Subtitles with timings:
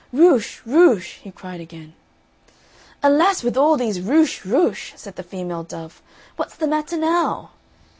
[0.11, 1.93] "Rucche, rucche!" he cried again.
[3.03, 6.01] "Alas, with all these RUCCHE, RUCCHE," said the female dove,
[6.37, 7.51] "what's the matter now?"